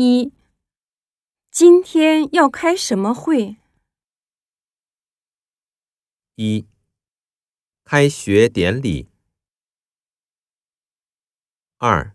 [0.00, 0.32] 一，
[1.50, 3.56] 今天要开什么会？
[6.36, 6.68] 一、
[7.82, 9.08] 开学典礼。
[11.78, 12.14] 二、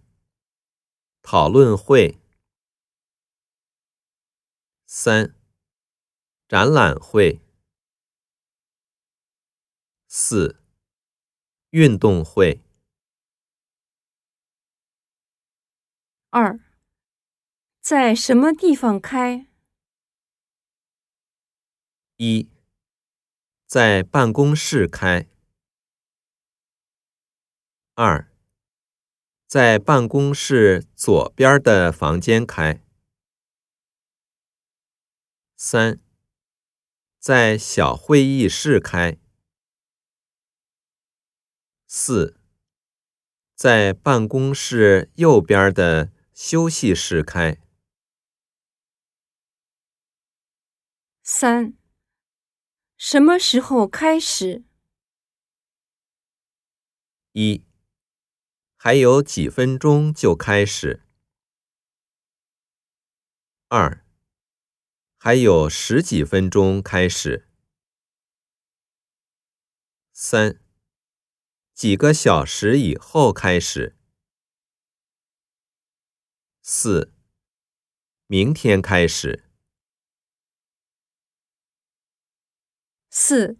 [1.21, 2.17] 讨论会。
[4.85, 5.35] 三、
[6.47, 7.41] 展览会。
[10.07, 10.63] 四、
[11.71, 12.61] 运动会。
[16.29, 16.57] 二，
[17.83, 19.45] 在什么地方开？
[22.15, 22.49] 一，
[23.67, 25.27] 在办公室开。
[27.95, 28.31] 二，
[29.45, 32.81] 在办公室左边的房间开。
[35.57, 35.99] 三，
[37.19, 39.17] 在小会议室开。
[41.85, 42.39] 四，
[43.53, 46.13] 在办公室右边的。
[46.33, 47.59] 休息室开。
[51.25, 51.77] 三，
[52.97, 54.65] 什么时候开始？
[57.31, 57.63] 一，
[58.75, 61.01] 还有几分钟就开始。
[63.69, 64.05] 二，
[65.17, 67.47] 还有十几分钟开始。
[70.11, 70.59] 三，
[71.73, 73.95] 几个小时以后开始。
[76.61, 77.13] 四，
[78.27, 79.45] 明天开始。
[83.25, 83.57] 四，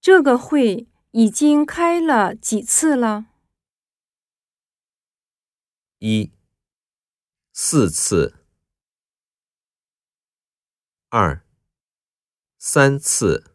[0.00, 3.26] 这个会已经开了几次了？
[5.98, 6.32] 一，
[7.52, 8.42] 四次。
[11.10, 11.44] 二，
[12.56, 13.54] 三次。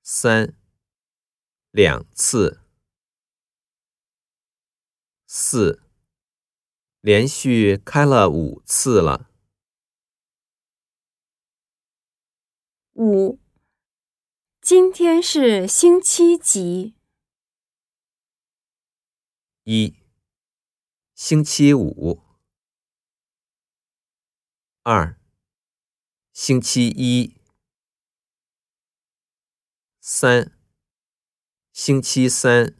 [0.00, 0.54] 三，
[1.72, 2.60] 两次。
[5.26, 5.82] 四，
[7.00, 9.27] 连续开了五次了。
[12.98, 13.38] 五，
[14.60, 16.96] 今天是星期几？
[19.62, 19.94] 一，
[21.14, 22.20] 星期五。
[24.82, 25.16] 二，
[26.32, 27.40] 星期一。
[30.00, 30.58] 三，
[31.72, 32.74] 星期三。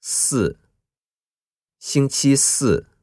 [0.00, 0.58] 四，
[1.78, 2.93] 星期四。